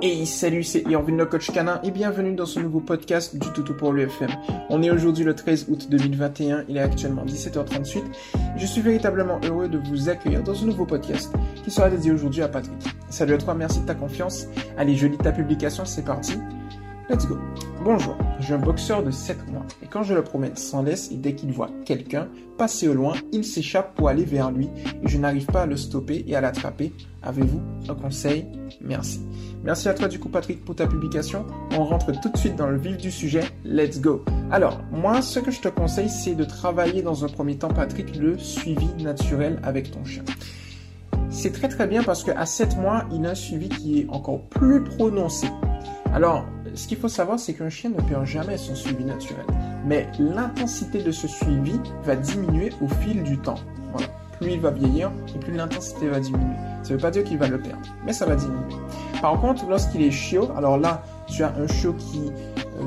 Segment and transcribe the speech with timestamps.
[0.00, 3.74] Hey salut, c'est Irvin le coach canin et bienvenue dans ce nouveau podcast du Toutou
[3.74, 4.28] pour l'UFM.
[4.70, 9.40] On est aujourd'hui le 13 août 2021, il est actuellement 17h38 et je suis véritablement
[9.44, 11.34] heureux de vous accueillir dans ce nouveau podcast
[11.64, 12.78] qui sera dédié aujourd'hui à Patrick.
[13.10, 14.46] Salut à toi, merci de ta confiance.
[14.76, 16.34] Allez, je lis ta publication, c'est parti.
[17.10, 17.38] Let's go.
[17.82, 21.14] Bonjour, suis un boxeur de 7 mois et quand je le promène sans laisse et
[21.14, 24.68] dès qu'il voit quelqu'un passer au loin, il s'échappe pour aller vers lui
[25.02, 26.92] et je n'arrive pas à le stopper et à l'attraper.
[27.22, 28.46] Avez-vous un conseil?
[28.82, 29.20] Merci.
[29.64, 31.46] Merci à toi du coup Patrick pour ta publication.
[31.78, 33.44] On rentre tout de suite dans le vif du sujet.
[33.64, 34.22] Let's go.
[34.50, 38.16] Alors, moi ce que je te conseille c'est de travailler dans un premier temps Patrick
[38.16, 40.24] le suivi naturel avec ton chien.
[41.30, 44.42] C'est très très bien parce qu'à 7 mois, il a un suivi qui est encore
[44.48, 45.46] plus prononcé.
[46.12, 46.46] Alors,
[46.78, 49.44] ce qu'il faut savoir, c'est qu'un chien ne perd jamais son suivi naturel.
[49.84, 53.58] Mais l'intensité de ce suivi va diminuer au fil du temps.
[54.38, 56.54] Plus il va vieillir, et plus l'intensité va diminuer.
[56.84, 58.76] Ça ne veut pas dire qu'il va le perdre, mais ça va diminuer.
[59.20, 62.30] Par contre, lorsqu'il est chiot, alors là, tu as un chiot qui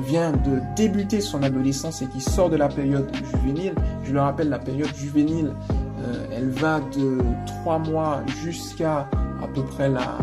[0.06, 3.74] vient de débuter son adolescence et qui sort de la période juvénile.
[4.04, 5.52] Je le rappelle, la période juvénile,
[5.98, 9.00] euh, elle va de 3 mois jusqu'à
[9.42, 10.16] à peu près la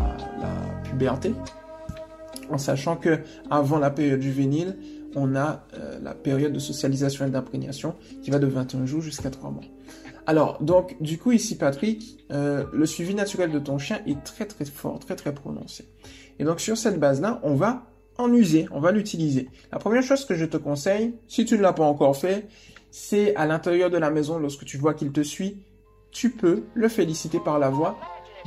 [0.83, 1.35] puberté
[2.49, 3.19] en sachant que
[3.49, 4.77] avant la période juvénile,
[5.15, 9.29] on a euh, la période de socialisation et d'imprégnation qui va de 21 jours jusqu'à
[9.29, 9.63] 3 mois.
[10.27, 14.45] Alors, donc, du coup, ici, Patrick, euh, le suivi naturel de ton chien est très
[14.45, 15.85] très fort, très très prononcé.
[16.37, 19.49] Et donc, sur cette base-là, on va en user, on va l'utiliser.
[19.71, 22.47] La première chose que je te conseille, si tu ne l'as pas encore fait,
[22.91, 25.63] c'est à l'intérieur de la maison, lorsque tu vois qu'il te suit,
[26.11, 27.97] tu peux le féliciter par la voix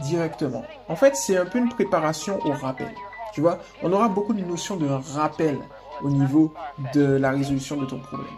[0.05, 0.65] directement.
[0.89, 2.93] En fait, c'est un peu une préparation au rappel.
[3.33, 5.59] Tu vois, on aura beaucoup de notions de rappel
[6.03, 6.53] au niveau
[6.95, 8.35] de la résolution de ton problème.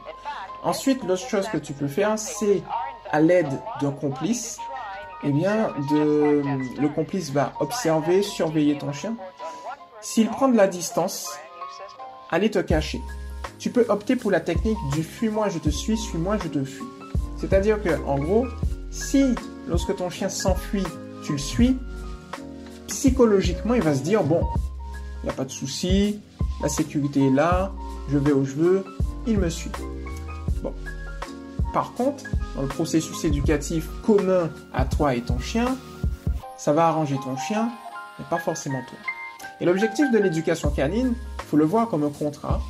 [0.62, 2.62] Ensuite, l'autre chose que tu peux faire, c'est
[3.10, 4.58] à l'aide d'un complice,
[5.22, 9.16] eh bien, le complice va observer, surveiller ton chien.
[10.00, 11.30] S'il prend de la distance,
[12.30, 13.00] allez te cacher.
[13.58, 16.84] Tu peux opter pour la technique du fuis-moi, je te suis, suis-moi, je te fuis.
[17.38, 18.46] C'est-à-dire que, en gros,
[18.90, 19.34] si
[19.66, 20.86] lorsque ton chien s'enfuit,
[21.24, 21.78] tu le suis,
[22.86, 24.44] psychologiquement, il va se dire, bon,
[25.24, 26.20] il n'y a pas de souci,
[26.60, 27.72] la sécurité est là,
[28.10, 28.84] je vais où je veux,
[29.26, 29.70] il me suit.
[30.62, 30.74] Bon.
[31.72, 32.24] Par contre,
[32.54, 35.78] dans le processus éducatif commun à toi et ton chien,
[36.58, 37.70] ça va arranger ton chien,
[38.18, 38.98] mais pas forcément toi.
[39.62, 42.60] Et l'objectif de l'éducation canine, il faut le voir comme un contrat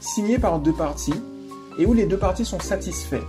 [0.00, 1.20] signé par deux parties
[1.78, 3.26] et où les deux parties sont satisfaits.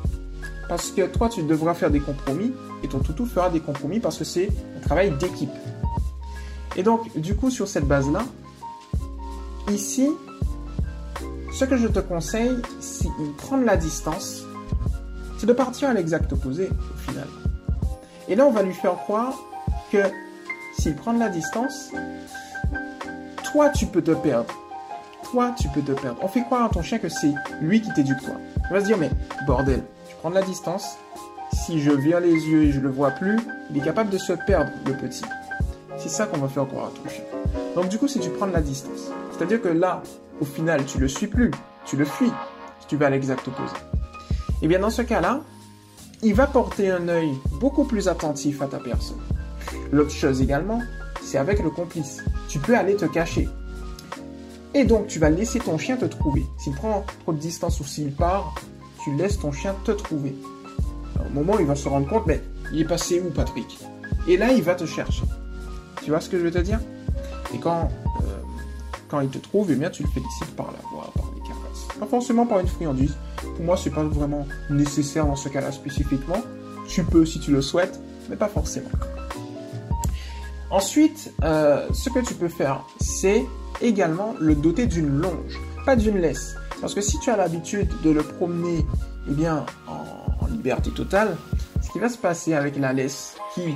[0.70, 2.54] Parce que toi, tu devras faire des compromis
[2.84, 5.52] et ton toutou fera des compromis parce que c'est un travail d'équipe.
[6.78, 8.24] Et donc, du coup, sur cette base-là,
[9.72, 10.12] Ici,
[11.54, 14.44] ce que je te conseille, c'est de prendre la distance,
[15.38, 17.28] c'est de partir à l'exact opposé au final.
[18.28, 19.34] Et là, on va lui faire croire
[19.90, 20.04] que
[20.78, 21.92] s'il prend la distance,
[23.52, 24.54] toi, tu peux te perdre.
[25.24, 26.18] Toi, tu peux te perdre.
[26.22, 28.36] On fait croire à ton chien que c'est lui qui t'éduque toi.
[28.70, 29.12] Il va se dire, mais
[29.48, 30.98] bordel, tu prends de la distance.
[31.54, 33.40] Si je vire les yeux et je le vois plus,
[33.70, 35.24] il est capable de se perdre, le petit.
[35.98, 37.24] C'est ça qu'on va faire croire à ton chien.
[37.76, 40.04] Donc du coup, si tu prends de la distance, c'est-à-dire que là,
[40.40, 41.52] au final, tu le suis plus,
[41.86, 42.32] tu le fuis,
[42.80, 43.76] si tu vas à l'exact opposé.
[44.62, 45.42] Et eh bien dans ce cas-là,
[46.22, 49.18] il va porter un œil beaucoup plus attentif à ta personne.
[49.92, 50.80] L'autre chose également,
[51.22, 52.24] c'est avec le complice.
[52.48, 53.50] Tu peux aller te cacher.
[54.74, 56.44] Et donc, tu vas laisser ton chien te trouver.
[56.60, 58.54] S'il prend trop de distance ou s'il part,
[59.04, 60.36] tu laisses ton chien te trouver.
[61.26, 63.80] au moment où il va se rendre compte, mais il est passé où, Patrick?
[64.28, 65.24] Et là, il va te chercher.
[66.04, 66.80] Tu vois ce que je veux te dire?
[67.54, 67.90] Et quand,
[69.12, 72.00] quand il te trouve, eh bien, tu le félicites par la voix, par les caresses.
[72.00, 73.16] Pas forcément par une friandise.
[73.56, 76.42] Pour moi, c'est pas vraiment nécessaire dans ce cas-là spécifiquement.
[76.88, 78.90] Tu peux si tu le souhaites, mais pas forcément.
[80.72, 83.46] Ensuite, euh, ce que tu peux faire, c'est
[83.82, 86.56] également le doter d'une longe, pas d'une laisse.
[86.80, 88.86] Parce que si tu as l'habitude de le promener
[89.30, 91.38] eh bien, en, liberté totale,
[91.82, 93.74] ce qui va se passer avec la laisse qui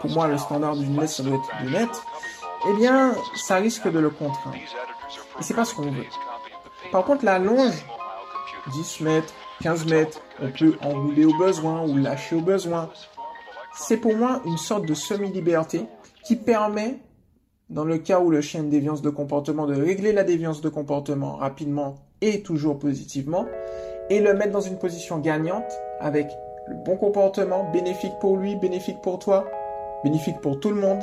[0.00, 2.04] pour moi le standard d'une laisse ça doit être 2 mètres,
[2.68, 4.56] eh bien ça risque de le contraindre.
[4.56, 6.04] Et c'est pas ce qu'on veut.
[6.92, 7.84] Par contre la longe,
[8.72, 12.90] 10 mètres, 15 mètres, on peut enrouler au besoin ou lâcher au besoin.
[13.74, 15.86] C'est pour moi une sorte de semi-liberté
[16.24, 16.98] qui permet,
[17.68, 20.60] dans le cas où le chien a une déviance de comportement, de régler la déviance
[20.60, 23.46] de comportement rapidement et toujours positivement,
[24.10, 25.70] et le mettre dans une position gagnante
[26.00, 26.28] avec
[26.68, 29.46] le bon comportement, bénéfique pour lui, bénéfique pour toi,
[30.04, 31.02] bénéfique pour tout le monde,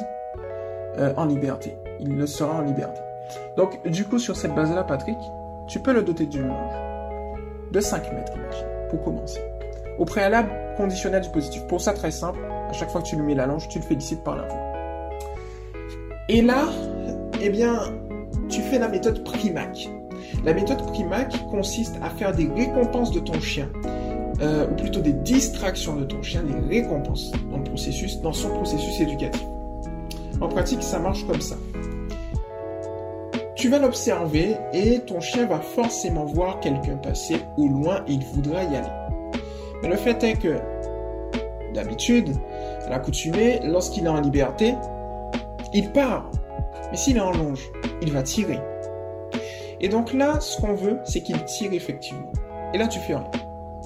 [1.00, 1.78] euh, en liberté.
[2.00, 3.00] Il le sera en liberté.
[3.58, 5.18] Donc, du coup, sur cette base-là, Patrick,
[5.68, 6.74] tu peux le doter d'une longe
[7.72, 9.42] de 5 mètres, imagine, pour commencer.
[9.98, 11.66] Au préalable, conditionnel du positif.
[11.68, 12.40] Pour ça, très simple,
[12.70, 14.68] à chaque fois que tu lui mets la longe, tu le félicites par la voix.
[16.30, 16.66] Et là,
[17.42, 17.80] eh bien,
[18.50, 19.90] tu fais la méthode Primac.
[20.44, 23.70] La méthode Primac consiste à faire des récompenses de ton chien,
[24.42, 28.50] euh, ou plutôt des distractions de ton chien, des récompenses dans, le processus, dans son
[28.50, 29.44] processus éducatif.
[30.40, 31.56] En pratique, ça marche comme ça.
[33.56, 38.64] Tu vas l'observer et ton chien va forcément voir quelqu'un passer au loin il voudra
[38.64, 38.88] y aller.
[39.82, 40.60] Mais le fait est que,
[41.74, 42.30] d'habitude,
[42.86, 44.76] à l'accoutumée, lorsqu'il est en liberté,
[45.74, 46.30] il part.
[46.92, 47.68] Mais s'il est en longe,
[48.02, 48.60] il va tirer.
[49.82, 52.32] Et donc là, ce qu'on veut, c'est qu'il tire effectivement.
[52.74, 53.30] Et là, tu fais rien.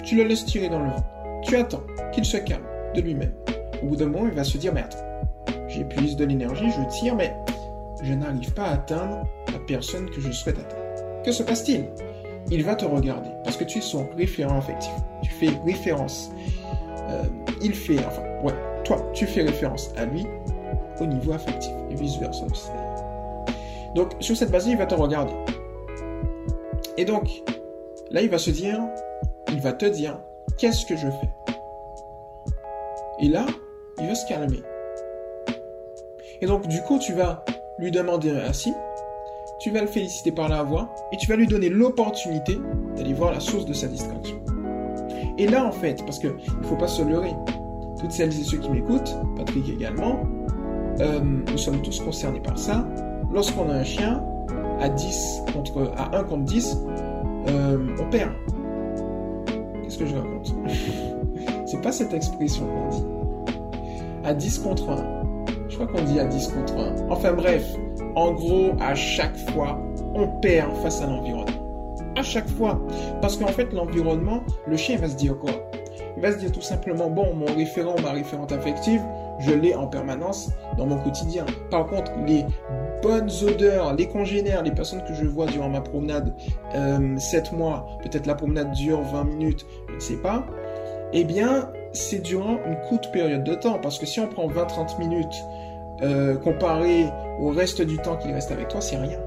[0.03, 1.03] Tu le laisses tirer dans le vent.
[1.43, 3.33] Tu attends qu'il se calme de lui-même.
[3.81, 4.83] Au bout d'un moment, il va se dire, mais
[5.71, 7.35] j'épuise de l'énergie, je tire, mais
[8.03, 11.23] je n'arrive pas à atteindre la personne que je souhaite atteindre.
[11.23, 11.85] Que se passe-t-il?
[12.49, 14.91] Il va te regarder parce que tu es son référent affectif.
[15.21, 16.31] Tu fais référence.
[17.09, 17.23] Euh,
[17.61, 18.53] il fait, enfin, ouais,
[18.83, 20.25] toi, tu fais référence à lui
[20.99, 22.69] au niveau affectif et vice-versa aussi.
[23.95, 25.33] Donc, sur cette base, il va te regarder.
[26.97, 27.29] Et donc,
[28.09, 28.79] là, il va se dire,
[29.49, 30.19] il va te dire,
[30.57, 31.29] qu'est-ce que je fais?
[33.19, 33.45] Et là,
[33.99, 34.61] il va se calmer.
[36.41, 37.45] Et donc, du coup, tu vas
[37.77, 38.73] lui demander ainsi,
[39.59, 42.57] tu vas le féliciter par la voix, et tu vas lui donner l'opportunité
[42.95, 44.41] d'aller voir la source de sa distraction.
[45.37, 47.33] Et là, en fait, parce qu'il ne faut pas se leurrer,
[47.99, 50.19] toutes celles et ceux qui m'écoutent, Patrick également,
[50.99, 52.87] euh, nous sommes tous concernés par ça.
[53.31, 54.23] Lorsqu'on a un chien,
[54.79, 56.77] à 10 contre, à 1 contre 10,
[57.47, 58.31] euh, on perd.
[59.83, 60.55] Qu'est-ce que je raconte?
[61.65, 63.05] C'est pas cette expression qu'on dit.
[64.23, 65.20] À 10 contre 1.
[65.71, 67.09] Je crois qu'on dit à 10 contre 1.
[67.09, 67.63] Enfin bref,
[68.15, 69.79] en gros, à chaque fois,
[70.13, 71.45] on perd face à l'environnement.
[72.17, 72.77] À chaque fois.
[73.21, 75.51] Parce qu'en fait, l'environnement, le chien va se dire quoi?
[76.17, 79.01] Il va se dire tout simplement, bon, mon référent, ma référente affective,
[79.39, 81.45] je l'ai en permanence dans mon quotidien.
[81.69, 82.45] Par contre, les
[83.01, 86.35] bonnes odeurs, les congénères, les personnes que je vois durant ma promenade,
[86.75, 90.45] euh, 7 mois, peut-être la promenade dure 20 minutes, je ne sais pas,
[91.13, 93.79] eh bien, c'est durant une courte période de temps.
[93.79, 95.43] Parce que si on prend 20-30 minutes
[96.03, 97.05] euh, comparé
[97.39, 99.19] au reste du temps qu'il reste avec toi, c'est rien.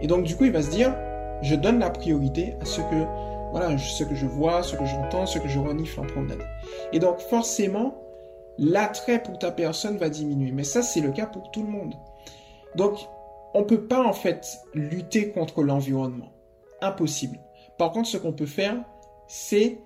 [0.00, 0.94] Et donc, du coup, il va se dire,
[1.42, 3.06] je donne la priorité à ce que,
[3.50, 6.42] voilà, ce que je vois, ce que j'entends, ce que je renifle en promenade.
[6.92, 7.94] Et donc, forcément,
[8.58, 10.52] l'attrait pour ta personne va diminuer.
[10.52, 11.94] Mais ça, c'est le cas pour tout le monde.
[12.74, 13.08] Donc,
[13.54, 16.32] on ne peut pas en fait lutter contre l'environnement.
[16.80, 17.38] Impossible.
[17.78, 18.76] Par contre, ce qu'on peut faire,
[19.28, 19.78] c'est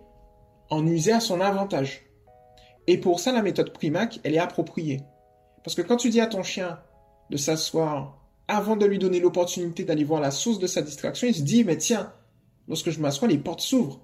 [0.71, 2.07] en user à son avantage.
[2.87, 5.01] Et pour ça, la méthode Primac, elle est appropriée.
[5.65, 6.79] Parce que quand tu dis à ton chien
[7.31, 8.19] de s'asseoir
[8.49, 11.65] avant de lui donner l'opportunité d'aller voir la source de sa distraction, il se dit,
[11.65, 12.13] mais tiens,
[12.69, 14.01] lorsque je m'assois, les portes s'ouvrent.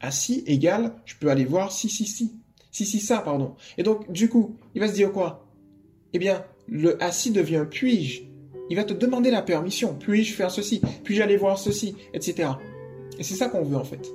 [0.00, 2.32] Assis égale, je peux aller voir si, si, si.
[2.70, 3.54] Si, si, ça, pardon.
[3.76, 5.46] Et donc, du coup, il va se dire quoi?
[6.12, 8.22] Eh bien, le assis devient puis-je?
[8.70, 9.96] Il va te demander la permission.
[9.98, 10.80] Puis-je faire ceci?
[11.04, 11.96] Puis-je aller voir ceci?
[12.12, 12.48] Etc.
[13.18, 14.06] Et c'est ça qu'on veut en fait.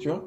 [0.00, 0.24] Tu vois?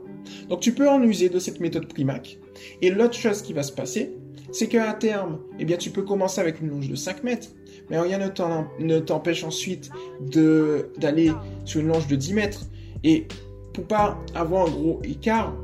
[0.49, 2.37] Donc tu peux en user de cette méthode Primac.
[2.81, 4.13] Et l'autre chose qui va se passer,
[4.51, 7.49] c'est qu'à terme, eh bien, tu peux commencer avec une longe de 5 mètres.
[7.89, 9.89] Mais rien ne t'empêche ensuite
[10.97, 11.31] d'aller
[11.65, 12.61] sur une longe de 10 mètres.
[13.03, 13.27] Et
[13.73, 15.55] pour pas avoir un gros écart,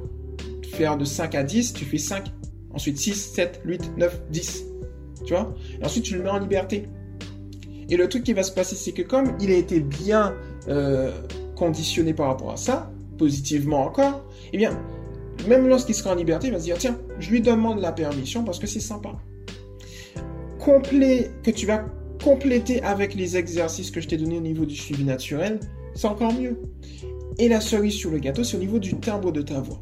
[0.73, 2.31] faire de 5 à 10, tu fais 5.
[2.73, 4.65] Ensuite 6, 7, 8, 9, 10.
[5.25, 5.53] Tu vois?
[5.79, 6.87] Et ensuite, tu le mets en liberté.
[7.89, 10.35] Et le truc qui va se passer, c'est que comme il a été bien
[10.67, 11.11] euh,
[11.55, 14.77] conditionné par rapport à ça, positivement encore, eh bien,
[15.47, 18.43] même lorsqu'il sera en liberté, il va se dire, tiens, je lui demande la permission
[18.43, 19.17] parce que c'est sympa.
[20.59, 21.85] Complet, que tu vas
[22.23, 25.59] compléter avec les exercices que je t'ai donnés au niveau du suivi naturel,
[25.93, 26.59] c'est encore mieux.
[27.39, 29.81] Et la cerise sur le gâteau, c'est au niveau du timbre de ta voix.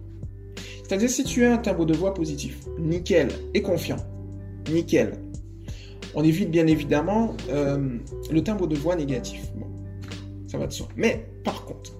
[0.83, 3.97] C'est-à-dire si tu as un timbre de voix positif, nickel, et confiant,
[4.71, 5.13] nickel.
[6.13, 7.97] On évite bien évidemment euh,
[8.31, 9.41] le timbre de voix négatif.
[10.47, 10.87] Ça va de soi.
[10.95, 11.93] Mais par contre,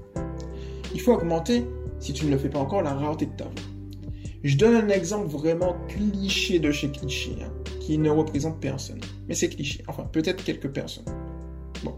[0.93, 1.65] il faut augmenter,
[2.05, 3.53] si tu ne le fais pas encore, la rareté de ta voix.
[4.43, 9.01] Je donne un exemple vraiment cliché de chez cliché, hein, qui ne représente personne.
[9.27, 9.83] Mais c'est cliché.
[9.87, 11.05] Enfin, peut-être quelques personnes.
[11.83, 11.95] Bon.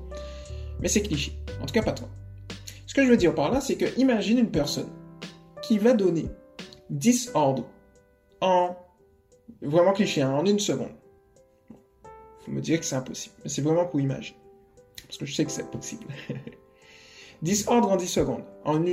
[0.80, 1.34] Mais c'est cliché.
[1.62, 2.08] En tout cas, pas toi.
[2.86, 4.88] Ce que je veux dire par là, c'est que imagine une personne
[5.62, 6.28] qui va donner
[6.90, 7.68] 10 ordres
[8.40, 8.78] en
[9.62, 10.96] vraiment cliché, hein, en une seconde.
[12.46, 14.40] Vous me direz que c'est impossible, mais c'est vraiment pour imaginer.
[15.06, 16.06] Parce que je sais que c'est possible.
[17.42, 18.44] 10 ordres en 10 secondes.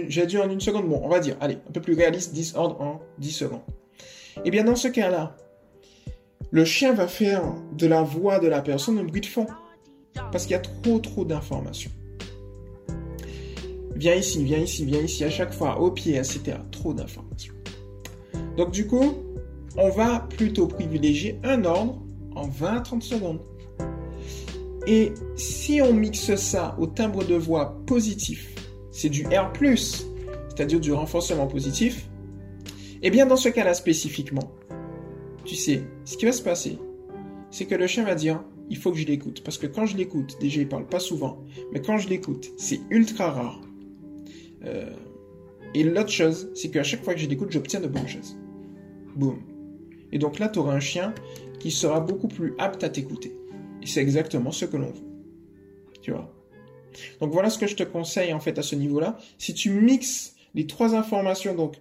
[0.09, 2.55] J'ai dit en une seconde, bon, on va dire, allez, un peu plus réaliste, 10
[2.57, 3.63] ordres en 10 secondes.
[4.45, 5.37] Eh bien dans ce cas-là,
[6.51, 7.43] le chien va faire
[7.77, 9.47] de la voix de la personne un bruit de fond.
[10.31, 11.91] Parce qu'il y a trop trop d'informations.
[13.97, 16.59] Viens ici, viens ici, viens ici, à chaque fois, au pied, etc.
[16.71, 17.55] Trop d'informations.
[18.57, 19.15] Donc du coup,
[19.77, 22.01] on va plutôt privilégier un ordre
[22.35, 23.41] en 20 30 secondes.
[24.87, 28.55] Et si on mixe ça au timbre de voix positif,
[28.91, 29.51] c'est du R+,
[30.49, 32.09] c'est-à-dire du renforcement positif,
[33.03, 34.53] eh bien dans ce cas-là spécifiquement,
[35.45, 36.79] tu sais, ce qui va se passer,
[37.51, 39.43] c'est que le chien va dire, il faut que je l'écoute.
[39.43, 42.81] Parce que quand je l'écoute, déjà il parle pas souvent, mais quand je l'écoute, c'est
[42.91, 43.61] ultra rare.
[44.65, 44.91] Euh,
[45.75, 48.37] et l'autre chose, c'est qu'à chaque fois que je l'écoute, j'obtiens de bonnes choses.
[49.17, 49.41] Boum.
[50.13, 51.15] Et donc là, tu auras un chien
[51.59, 53.37] qui sera beaucoup plus apte à t'écouter.
[53.85, 55.15] C'est exactement ce que l'on veut.
[56.03, 56.33] Tu vois
[57.21, 59.19] Donc voilà ce que je te conseille en fait à ce niveau-là.
[59.39, 61.77] Si tu mixes les trois informations, donc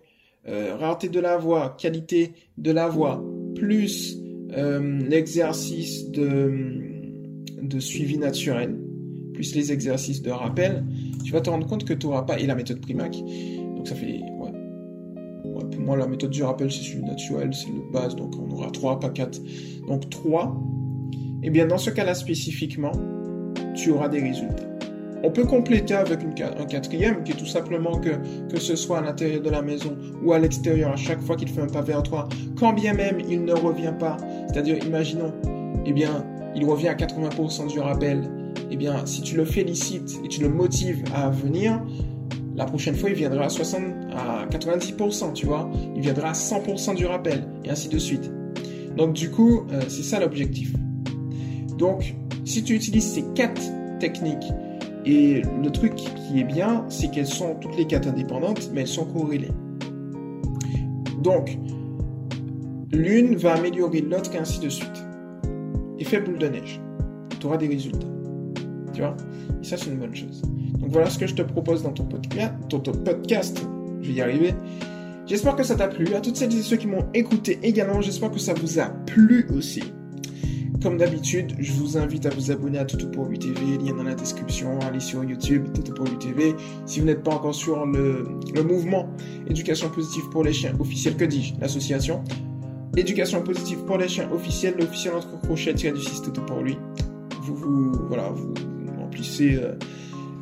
[0.48, 3.24] euh, rareté de la voix, qualité de la voix,
[3.55, 4.17] plus
[4.51, 6.51] euh, l'exercice de,
[7.62, 8.77] de suivi naturel,
[9.33, 10.83] plus les exercices de rappel,
[11.24, 13.15] tu vas te rendre compte que tu n'auras pas, et la méthode Primac,
[13.75, 14.19] donc ça fait,
[15.41, 18.69] pour moi la méthode du rappel c'est suivi naturel, c'est le base, donc on aura
[18.69, 19.39] 3, pas 4.
[19.88, 20.83] Donc 3, et
[21.44, 22.92] eh bien dans ce cas-là spécifiquement,
[23.76, 24.74] tu auras des résultats.
[25.26, 29.42] On peut compléter avec un quatrième qui est tout simplement que, ce soit à l'intérieur
[29.42, 32.28] de la maison ou à l'extérieur, à chaque fois qu'il fait un pavé en trois,
[32.60, 35.34] quand bien même il ne revient pas, c'est-à-dire imaginons,
[35.86, 38.22] eh bien, il revient à 80% du rappel,
[38.70, 41.82] eh bien, si tu le félicites et tu le motives à venir,
[42.56, 43.82] la prochaine fois, il viendra à 60,
[44.16, 45.72] à 90%, tu vois.
[45.96, 48.32] Il viendra à 100% du rappel, et ainsi de suite.
[48.96, 50.72] Donc, du coup, euh, c'est ça l'objectif.
[51.77, 52.15] Donc,
[52.46, 53.62] si tu utilises ces quatre
[54.00, 54.51] techniques
[55.06, 58.88] et le truc qui est bien, c'est qu'elles sont toutes les quatre indépendantes, mais elles
[58.88, 59.51] sont corrélées.
[61.22, 61.58] Donc,
[62.92, 65.06] l'une va améliorer l'autre et ainsi de suite.
[66.00, 66.82] Effet boule de neige.
[67.39, 68.08] Tu auras des résultats.
[68.94, 69.15] Tu vois?
[69.62, 70.42] Et ça, c'est une bonne chose.
[70.80, 72.53] Donc voilà ce que je te propose dans ton podcast.
[72.70, 73.65] Ton, ton podcast.
[74.01, 74.53] Je vais y arriver.
[75.25, 76.13] J'espère que ça t'a plu.
[76.13, 79.48] À toutes celles et ceux qui m'ont écouté également, j'espère que ça vous a plu
[79.56, 79.84] aussi.
[80.84, 84.04] Comme d'habitude, je vous invite à vous abonner à Toto pour lui TV, lien dans
[84.04, 86.54] la description, allez sur YouTube, Toto pour lui TV.
[86.86, 88.28] Si vous n'êtes pas encore sur le,
[88.66, 89.08] mouvement
[89.48, 92.22] Éducation positive pour les chiens officiel, que dis-je, l'association
[92.98, 96.78] Éducation positive pour les chiens officiel, l'officiel entre crochets tiré du 6 Toto pour lui.
[97.44, 98.54] Vous, voilà, vous
[99.00, 99.75] remplissez euh,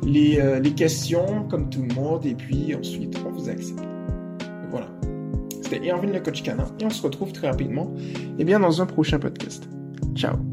[0.04, 3.78] les, euh, les questions comme tout le monde et puis ensuite on vous accepte.
[4.70, 4.88] Voilà.
[5.62, 8.82] C'était Irvin le coach canin et on se retrouve très rapidement et eh bien dans
[8.82, 9.68] un prochain podcast.
[10.14, 10.51] Ciao